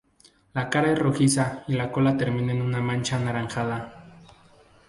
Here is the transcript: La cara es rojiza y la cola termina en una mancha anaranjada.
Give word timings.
La 0.55 0.67
cara 0.67 0.93
es 0.93 0.97
rojiza 0.97 1.63
y 1.67 1.73
la 1.73 1.91
cola 1.91 2.17
termina 2.17 2.53
en 2.53 2.63
una 2.63 2.81
mancha 2.81 3.17
anaranjada. 3.17 4.17